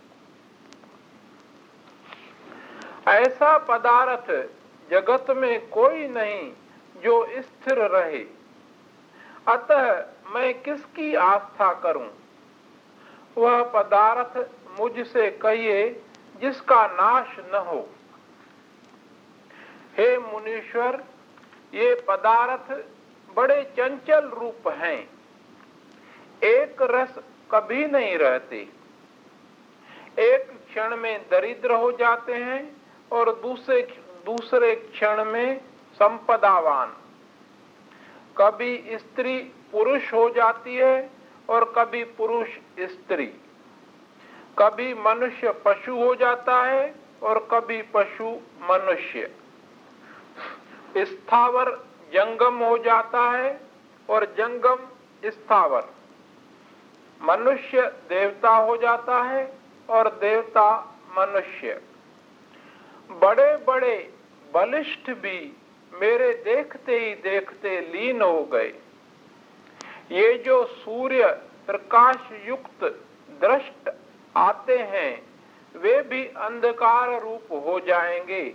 [3.08, 4.50] ऐसा पदार्थ
[4.89, 6.54] जगत में कोई नहीं
[6.98, 8.26] जो स्थिर रहे।
[9.48, 12.10] अतः मैं किसकी आस्था करूँ?
[13.38, 16.04] वह पदार्थ मुझसे कहिए
[16.42, 17.90] जिसका नाश न हो।
[19.98, 21.04] हे मुनीश्वर,
[21.74, 22.86] ये पदार्थ
[23.36, 25.10] बड़े चंचल रूप हैं।
[26.44, 27.16] एक रस
[27.52, 28.68] कभी नहीं रहते।
[30.20, 32.76] एक क्षण में दरिद्र हो जाते हैं
[33.12, 33.82] और दूसरे
[34.26, 35.62] दूसरे क्षण में
[35.94, 36.94] संपदावान।
[38.38, 41.10] कभी स्त्री पुरुष हो जाती है
[41.50, 42.48] और कभी पुरुष
[42.82, 43.26] स्त्री।
[44.60, 46.94] कभी मनुष्य पशु हो जाता है
[47.24, 48.30] और कभी पशु
[48.62, 49.32] मनुष्य।
[50.98, 51.72] स्थावर
[52.14, 53.60] जंगम हो जाता है
[54.10, 54.80] और जंगम
[55.26, 55.90] स्थावर।
[57.22, 59.44] मनुष्य देवता हो जाता है
[59.90, 60.68] और देवता
[61.18, 61.82] मनुष्य।
[63.10, 64.14] बड़े बड़े
[64.54, 65.56] बलिष्ठ भी
[65.94, 68.74] मेरे देखते ही देखते लीन हो गए।
[70.12, 71.28] ये जो सूर्य
[71.68, 72.84] प्रकाश युक्त
[73.41, 73.89] दृष्ट
[74.38, 75.24] आते हैं,
[75.76, 78.53] वे भी अंधकार रूप हो जाएँगे।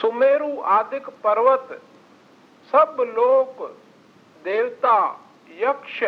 [0.00, 1.82] सुमेरु आदिक पर्वत,
[2.72, 3.70] सब लोग
[4.44, 5.20] देवता,
[5.58, 6.02] यक्ष,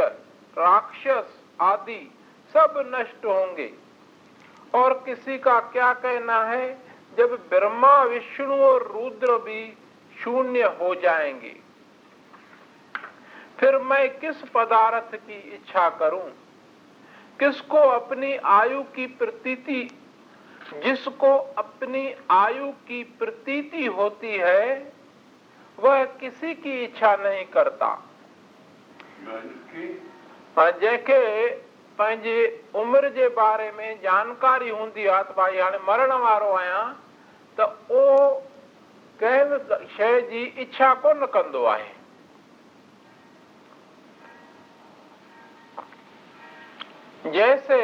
[0.58, 2.14] राक्षस आदि
[2.52, 3.72] सब नष्ट होंगे।
[4.74, 6.78] और किसी का क्या कहना है,
[7.18, 9.78] जब ब्रह्मा, विष्णु और रुद्र भी
[10.24, 11.65] शून्य हो जाएँगे।
[13.60, 16.28] फिर मैं किस पदार्थ की इच्छा करूँ?
[17.40, 19.80] किसको अपनी आयु की प्रतीति,
[20.84, 24.92] जिसको अपनी आयु की प्रतीति होती है,
[25.78, 27.90] वह किसी की इच्छा नहीं करता?
[30.58, 31.48] जंहिंखे
[31.98, 36.86] पंहिंजे उमिरि जे बारे में जानकारी हूंदी आहे त भाई, हाणे मरण वारो आहियाँ,
[37.58, 38.42] त उहो
[39.22, 41.95] कंहिं शइ जी इच्छा कोन कंदो आहे।
[47.26, 47.78] जैसे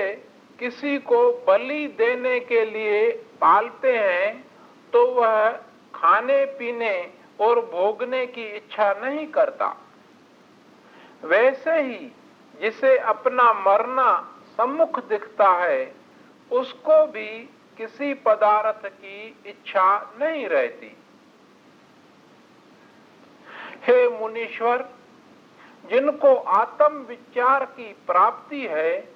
[0.59, 4.45] किसी को बलि देने के लिए पालते हैं
[4.93, 5.51] तो वह
[5.95, 9.77] खाने, पीने और भोगने की इच्छा नहीं करता।
[11.25, 12.13] वैसे ही
[12.61, 14.11] जिसे अपना मरना
[14.57, 15.93] सम्मुख दिखता है,
[16.51, 17.29] उसको भी
[17.79, 20.97] किसी पदार्थ की इच्छा नहीं रहती।
[23.83, 24.89] हे मुनीश्वर,
[25.85, 29.12] जिनको आत्म विचार की प्राप्ति है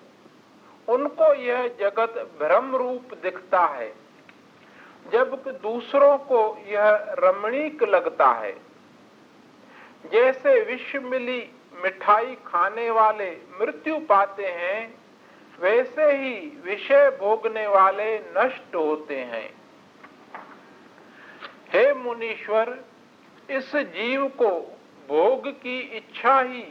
[0.88, 3.92] उनको यह जगत भ्रम रूप दिखता है
[5.12, 8.52] जबकि दूसरों को यह रमणीक लगता है।
[10.12, 11.50] जैसे विश्व मिली
[11.82, 13.30] मिठाई खाने वाले
[13.60, 14.94] मृत्यु पाते हैं,
[15.60, 19.54] वैसे ही विषय भोगने वाले नष्ट होते हैं।
[21.72, 22.78] हे मुनीश्वर,
[23.50, 24.50] इस जीव को
[25.08, 26.62] भोग की इच्छा ही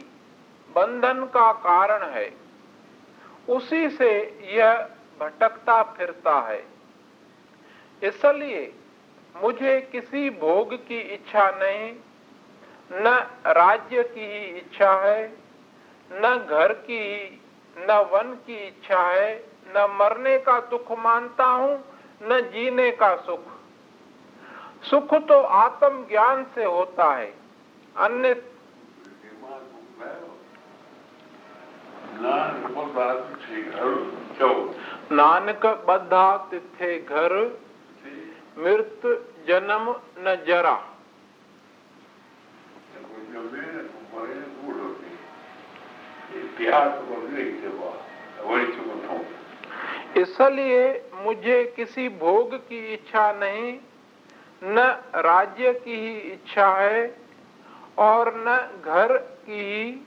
[0.68, 2.45] बंधन का कारण है।
[3.48, 4.10] उसी से
[4.52, 4.88] यह
[5.20, 6.64] भटकता फिरता है।
[8.02, 8.72] इसलिए
[9.36, 11.92] मुझे किसी भोग की इच्छा नहीं,
[12.92, 13.16] न
[13.46, 15.26] राज्य की ही इच्छा है,
[16.10, 17.40] न घर की,
[17.76, 19.34] न वन की इच्छा है,
[19.68, 21.84] न मरने का दुख मानता हूँ,
[22.22, 23.40] न जीने का सुख।
[24.82, 27.32] सुख तो आत्म ज्ञान से होता है,
[27.96, 28.34] अन्य
[35.12, 37.32] नानक बद्धा तिथे घर।
[38.58, 39.02] मृत
[39.48, 40.76] जन्म न जरा।
[50.16, 53.78] इसलिए मुझे किसी भोग की इच्छा नहीं,
[54.62, 54.78] न
[55.16, 57.16] राज्य की ही इच्छा है
[57.98, 60.06] और न घर की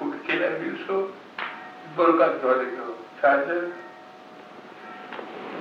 [0.00, 0.96] porque ele é isso,
[1.96, 2.84] बरकत वाले जो
[3.20, 3.30] छा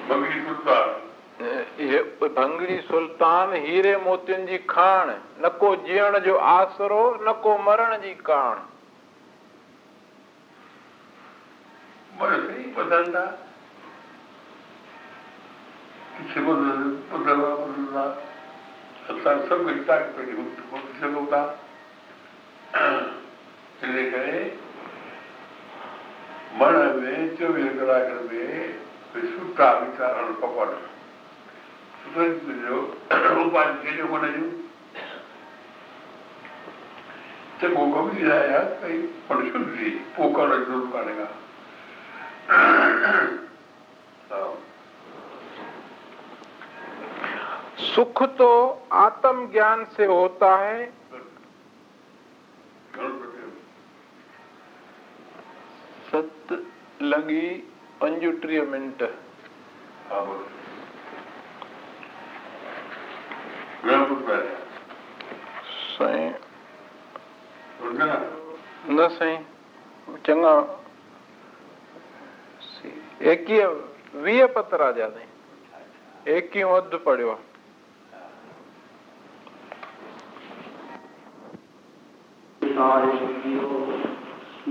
[0.10, 0.90] बंगड़ी सुल्तान
[1.82, 2.00] इहे
[2.38, 5.10] भंगड़ी सुल्तान हीरे मोतियुनि जी खाण
[5.42, 8.56] न को जीअण जो आसरो न को मरण जी काण
[12.20, 13.50] पसंदि आहे
[21.00, 21.30] सभु
[26.60, 28.50] मन में कलाक में
[29.16, 30.78] सुठा वीचार खपनि
[32.40, 32.78] सुठो
[33.44, 34.50] उपाय केॾो मन जूं
[37.62, 38.98] चङो कबी आहे कई
[39.30, 41.28] पण शुद्ध थी पोइ करण ज़रूरु कान्हे का
[47.86, 48.52] सुख तो
[48.94, 50.80] आत्म ज्ञान से होता है।
[56.12, 56.52] सत
[57.02, 57.42] लॻी
[58.02, 59.04] पंजटीह मिंट
[65.98, 66.32] साईं
[68.90, 69.44] न साईं
[70.26, 70.54] चङा
[73.32, 73.68] एकवीह
[74.24, 75.28] वीह पतरा जा साईं
[76.36, 77.48] एकवीह अधु पढ़ियो आहे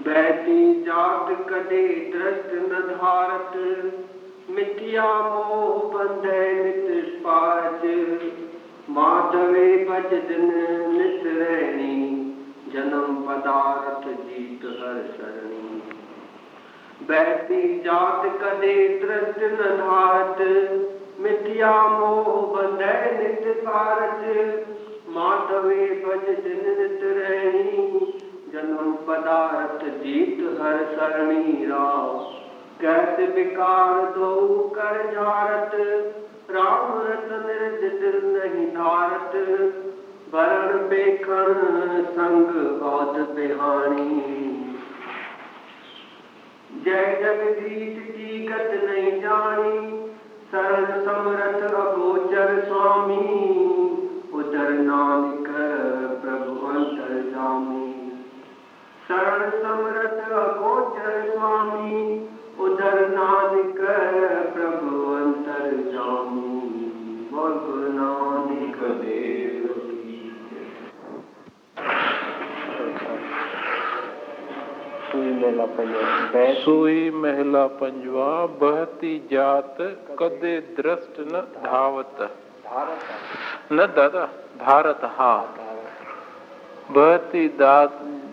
[0.08, 1.82] बैठी जात कदे
[2.12, 3.56] दृष्ट न धारत
[4.50, 7.82] मिथिया मोह बंधे नित पाज
[8.90, 10.46] माधवे भज दिन
[10.92, 11.96] नित रहनी,
[12.72, 15.82] जन्म पदार्थ जीत हर सरणी
[17.08, 20.40] बैठी जात कदे दृष्ट न धारत
[21.20, 24.24] मिथिया मोह बंधे नित पारज
[25.16, 28.17] माधवे भज दिन नित रहनी
[28.52, 32.18] जन्म पदार्थ जीत हर सरणी राव।
[32.80, 34.30] कैसे विकार दो
[34.74, 35.72] कर जारत,
[36.50, 39.34] राम रत निर्जित नहीं धारत।
[40.34, 41.54] वरण बेखण
[42.10, 44.20] संग बौद्ध बिहानी
[46.84, 49.78] जय जगदीश की गत नहीं जानी
[50.50, 53.24] सरल समरथ अगोचर स्वामी।
[54.34, 55.48] उदर नानक
[56.22, 57.87] प्रभु अंतर जामी।
[59.08, 60.28] शरण समरथ
[60.58, 62.28] गोचर स्वामी
[62.60, 63.76] उधर नानक
[64.54, 66.60] प्रभु अंतर जामी
[67.32, 68.76] बोल गुरु नानक
[76.32, 79.76] देव सुई महिला पंजवा बहती जात
[80.18, 82.36] कदे दृष्ट न धावत।
[83.72, 84.24] न दादा
[84.60, 85.54] धारत हा।
[86.90, 88.02] बहती दात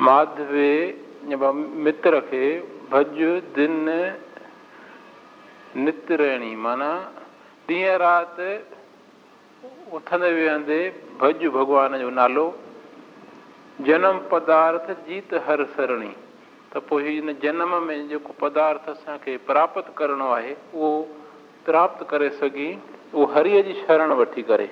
[0.00, 0.70] माधवे
[1.84, 2.46] मित्र खे
[2.92, 3.18] भज
[3.56, 3.88] दिन
[5.76, 6.90] नित रहणी। माना
[7.68, 8.50] ॾींहं राति
[9.96, 10.80] उथंदे वेहंदे
[11.20, 12.46] भज भॻवान जो नालो
[13.80, 16.12] जनम पदार्थ जीत हर सरणी।
[16.72, 20.90] त पोइ हिन जनम में जेको पदार्थ असांखे प्राप्त करिणो आहे उहो
[21.66, 22.70] प्राप्त करे सघी
[23.14, 24.68] उहो हरीअ जी शरण वठी करे।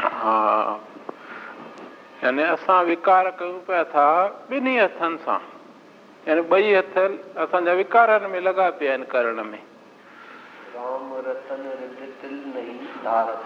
[0.00, 0.78] हा।
[2.24, 4.06] यानी असां विकार कयूं पिया था
[4.50, 5.38] ॿिन्ही हथनि सां।
[6.28, 6.98] यानी ॿई हथ
[7.44, 9.58] असांजा विकारनि में लॻा पिया आहिनि करण में।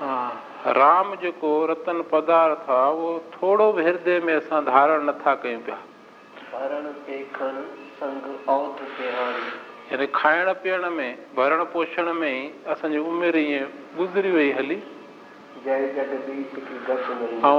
[0.01, 5.61] हा राम जेको रतन पदार्थ आहे उहो थोरो बि हृदय में असां धारण नथा कयूं
[5.61, 5.79] पिया।
[9.93, 13.67] यानी खाइण पीअण में भरण पोषण में ई असांजी उमिरि ईअं
[13.97, 14.83] गुज़री वई हली।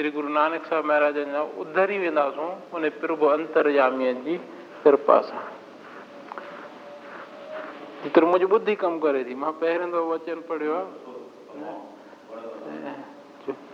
[0.00, 4.36] श्री गुरु नानक साहिब महाराजनि जा उधरी वेंदासूं उन प्रभु अंतरयामीअ जी,
[4.84, 5.40] कृपा सां।
[8.02, 10.86] जेतिरो मुंहिंजी ॿुधी कमु करे थी, माँ पहिरियों दफ़ो वचन पढ़ियो। आहे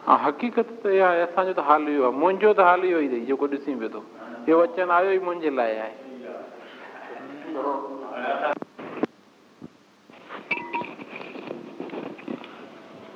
[0.06, 3.06] हा, हक़ीक़त त इहा आहे असांजो त हाल इहो आहे मुंहिंजो त हाल इहो ई
[3.06, 4.02] अथई जेको ॾिसी पियो थो
[4.48, 5.94] इहो वचन आयो ई मुंहिंजे लाइ आहे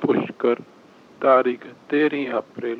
[0.05, 0.55] पुष्कर,
[1.21, 2.79] तारीख़ तेरहीं अप्रैल।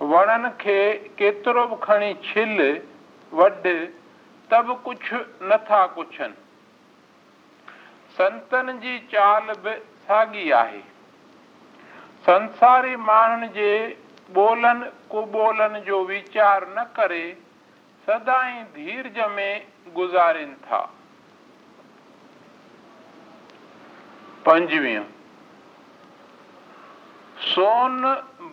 [0.00, 0.78] वणनि खे
[1.18, 2.58] केतिरो बि खणी छिल,
[3.32, 3.66] वढ
[4.50, 6.34] त बि कुझु नथा कुझनि
[8.16, 9.74] संतनि जी चाल बि
[10.06, 10.80] साॻी आहे।
[12.26, 13.70] संसारी माण्हुनि जे
[14.36, 17.24] ॿोलनि, कुॿोलनि जो वीचार न करे,
[18.08, 20.80] सदाई धीरज में गुज़ारीनि था।
[24.46, 25.00] पंजवीह।
[27.44, 28.02] सोन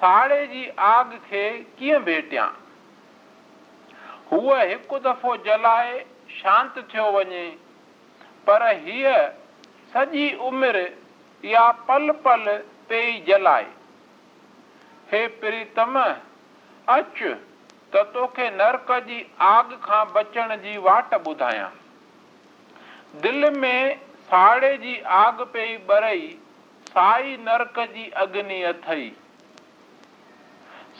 [0.00, 2.66] साड़े जी आग खे कीअं भेटियाँ?
[4.32, 7.58] हूअ हिकु दफ़ो जलाए शांत थियो वञे,
[8.46, 9.28] पर हीअ
[9.92, 10.96] सॼी उमिरि
[11.44, 12.58] या पल पल
[12.88, 13.66] पेई जलाए।
[15.12, 16.16] हे प्रीतम,
[16.88, 17.22] अच,
[17.92, 21.70] त तोखे नरक जी आग खां बचण जी वाट ॿुधायां।
[23.20, 26.38] दिलि में साड़े जी आग पेई ॿरई,
[26.88, 29.16] साई नरक जी अग्नि अथई।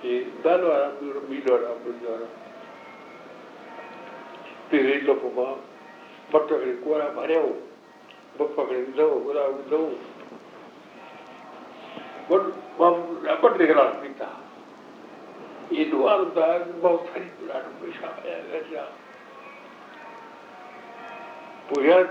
[0.00, 2.46] che dallo arabo mi lo arabo gli arabo
[4.68, 5.56] per il dopo ma
[6.28, 7.60] fatto che il cuore amareo
[8.36, 9.96] ma fa che il dopo ora il dopo
[12.26, 14.28] con ma la parte che la vita
[15.68, 18.86] e lo arabo è un po' carino la rubisca è vera
[21.68, 22.10] poi al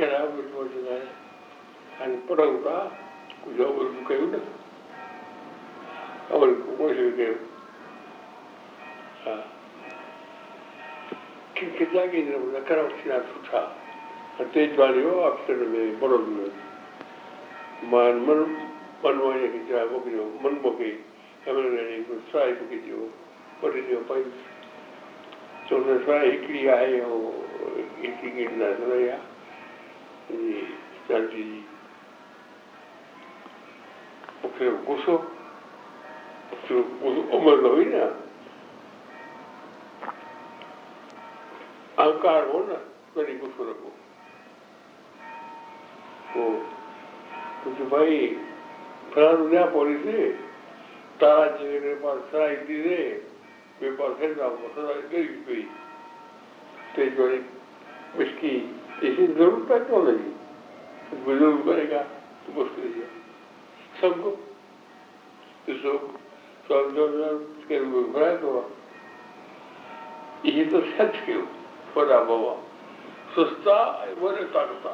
[0.00, 1.00] कहिड़ा मौजूदु आहे
[1.96, 2.76] हाणे पढ़ूं था
[3.44, 4.38] कुझु अमल बि कयूं न
[6.36, 7.34] अमल कोशिशि कयूं
[9.24, 9.34] हा
[11.56, 13.60] कंहिंखे जाॻे नमूना करणु थींदा सुठा
[14.54, 16.48] तेजवानी हो अफ़सर में बड़ौद में
[17.92, 18.40] माँ मन
[19.04, 20.88] मनवाणी खे चयो मोकिलियो मन मूंखे
[21.48, 21.98] एमएलए
[22.32, 23.02] साई मूंखे ॾियो
[23.64, 24.24] ॿ टे ॾींहं पई
[25.68, 27.20] चवंदा साई हिकिड़ी आहे ऐं
[28.00, 29.39] हिकिड़ी गिरनार सदाई आहे
[30.30, 31.44] जी
[34.42, 35.14] मूंखे गुस्सो
[37.36, 38.00] उमिरि न हुई न
[41.98, 42.78] अहंकार हो न
[43.14, 43.92] तॾहिं गुस्सो लॻो
[46.34, 46.54] पोइ
[47.64, 48.26] कुझु भाई
[49.14, 50.30] फलाणो न पॉलिसी
[51.20, 53.00] तारा जे मेरे पास सराई दी रे
[53.82, 55.62] मेरे पास है ना वो सराई गई
[56.96, 57.38] तेज वाली
[58.24, 58.54] उसकी
[59.02, 62.00] इसी जरूर पैदा होने की बुजुर्ग करेगा
[62.46, 63.08] तो मुश्किल ही है
[64.00, 64.36] सबको
[70.44, 71.42] यही तो सच क्यों
[71.96, 72.54] थोड़ा बाबा
[73.34, 73.78] सस्ता
[74.18, 74.86] वरी ताकत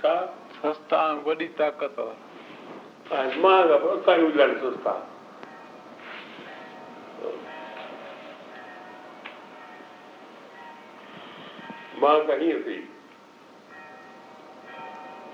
[0.00, 0.14] क्या
[0.54, 2.00] सस्ता वरी ताकत
[3.14, 4.94] आत्मा का पता ही उजाड़ सस्ता
[12.02, 12.76] माँ कहीं थी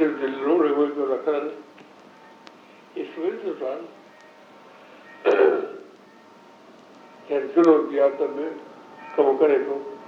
[0.00, 1.52] Angel del Lore voglio la carne.
[2.94, 3.88] E su questo santo,
[7.26, 8.50] che anche l'ho odiato a me,
[9.14, 9.98] come credo,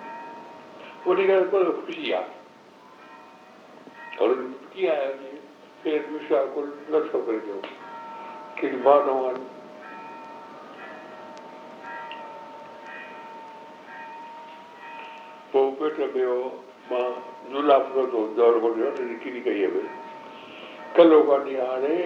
[1.05, 2.27] vuol dire che quello fu sia.
[4.19, 4.40] Allora,
[4.70, 5.40] chi è lì?
[5.82, 7.60] Per lui sa quello, non so credo,
[8.55, 9.32] che il vano a
[16.93, 17.09] माँ
[17.52, 19.89] जुलाब कंदो दौर कोन्हे वटि निकिरी कई में
[20.97, 21.97] कलो कान्हे हाणे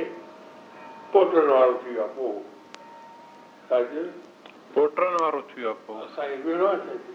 [1.13, 2.39] पोटनि वारो थी वियो आहे पोइ
[3.69, 4.03] छाजे
[4.75, 7.15] पोटनि वारो थी वियो आहे पोइ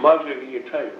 [0.00, 0.90] Margaret, you try.